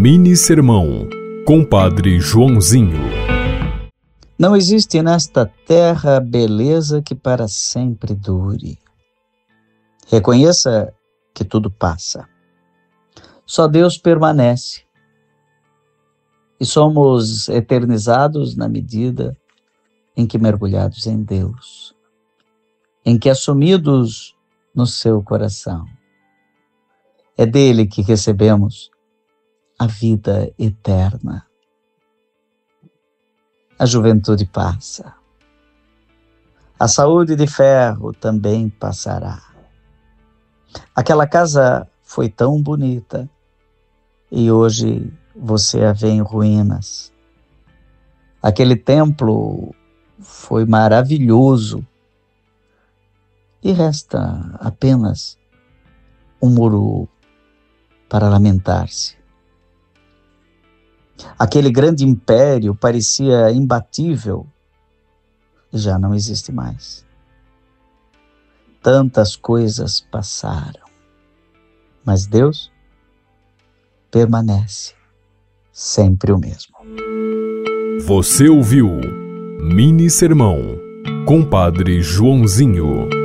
[0.00, 1.08] Mini Sermão,
[1.44, 3.00] Compadre Joãozinho.
[4.38, 8.78] Não existe nesta terra beleza que para sempre dure.
[10.06, 10.94] Reconheça
[11.34, 12.28] que tudo passa.
[13.44, 14.84] Só Deus permanece.
[16.60, 19.36] E somos eternizados na medida
[20.16, 21.92] em que mergulhados em Deus,
[23.04, 24.36] em que assumidos
[24.72, 25.84] no seu coração.
[27.36, 28.92] É dele que recebemos
[29.78, 31.46] a vida eterna.
[33.78, 35.14] A juventude passa.
[36.80, 39.40] A saúde de ferro também passará.
[40.94, 43.30] Aquela casa foi tão bonita
[44.32, 47.12] e hoje você a vê em ruínas.
[48.42, 49.72] Aquele templo
[50.18, 51.86] foi maravilhoso
[53.62, 55.38] e resta apenas
[56.42, 57.08] um muro
[58.08, 59.17] para lamentar-se.
[61.38, 64.46] Aquele grande império parecia imbatível
[65.72, 67.04] já não existe mais.
[68.82, 70.86] Tantas coisas passaram,
[72.04, 72.70] mas Deus
[74.10, 74.94] permanece
[75.72, 76.74] sempre o mesmo.
[78.06, 78.88] Você ouviu
[79.60, 80.56] Mini Sermão,
[81.26, 83.17] Compadre Joãozinho.